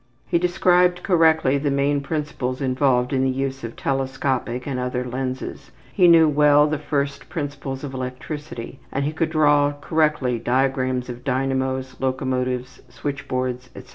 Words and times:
He 0.25 0.39
described 0.39 1.03
correctly 1.03 1.59
the 1.59 1.69
main 1.69 2.01
principles 2.01 2.59
involved 2.59 3.13
in 3.13 3.23
the 3.23 3.29
use 3.29 3.63
of 3.63 3.75
telescopic 3.75 4.65
and 4.65 4.79
other 4.79 5.05
lenses, 5.05 5.69
he 5.93 6.07
knew 6.07 6.27
well 6.27 6.65
the 6.65 6.79
first 6.79 7.29
principles 7.29 7.83
of 7.83 7.93
electricity, 7.93 8.79
and 8.91 9.05
he 9.05 9.13
could 9.13 9.29
draw 9.29 9.73
correctly 9.79 10.39
diagrams 10.39 11.07
of 11.07 11.23
dynamos, 11.23 11.97
locomotives, 11.99 12.81
switchboards, 12.89 13.69
etc. 13.75 13.89